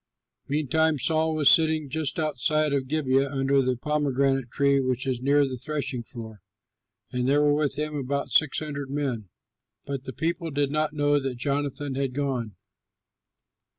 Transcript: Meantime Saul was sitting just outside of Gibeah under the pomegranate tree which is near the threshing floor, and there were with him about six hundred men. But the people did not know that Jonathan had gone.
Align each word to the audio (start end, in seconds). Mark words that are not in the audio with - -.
Meantime 0.47 0.97
Saul 0.97 1.35
was 1.35 1.47
sitting 1.47 1.87
just 1.87 2.17
outside 2.17 2.73
of 2.73 2.87
Gibeah 2.87 3.29
under 3.31 3.61
the 3.61 3.75
pomegranate 3.77 4.49
tree 4.49 4.81
which 4.81 5.05
is 5.05 5.21
near 5.21 5.47
the 5.47 5.57
threshing 5.59 6.01
floor, 6.01 6.41
and 7.11 7.29
there 7.29 7.43
were 7.43 7.53
with 7.53 7.75
him 7.77 7.93
about 7.93 8.31
six 8.31 8.57
hundred 8.57 8.89
men. 8.89 9.29
But 9.85 10.05
the 10.05 10.13
people 10.13 10.49
did 10.49 10.71
not 10.71 10.93
know 10.93 11.19
that 11.19 11.35
Jonathan 11.37 11.93
had 11.93 12.15
gone. 12.15 12.55